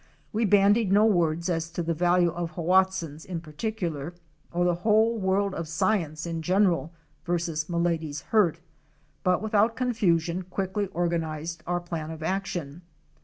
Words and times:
We 0.33 0.45
bandied 0.45 0.91
no 0.91 1.05
words 1.05 1.47
as 1.47 1.69
to 1.69 1.83
the 1.83 1.93
value 1.93 2.31
of 2.31 2.53
Hoatzins 2.53 3.23
in 3.23 3.39
particular, 3.39 4.15
or 4.51 4.65
the 4.65 4.73
whole 4.81 5.19
world 5.19 5.53
of 5.53 5.67
science 5.67 6.25
in 6.25 6.41
general, 6.41 6.91
versus 7.23 7.69
Milady's 7.69 8.21
hurt, 8.21 8.61
but 9.23 9.43
without 9.43 9.75
confusion 9.75 10.41
quickly 10.41 10.87
organized 10.87 11.61
our 11.67 11.79
plan 11.79 12.09
of 12.09 12.23
action. 12.23 12.81